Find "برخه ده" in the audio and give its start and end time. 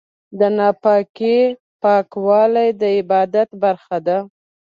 3.63-4.17